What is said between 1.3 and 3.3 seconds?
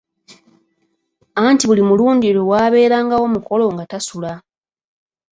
Anti buli mulundi lwe waabeerangawo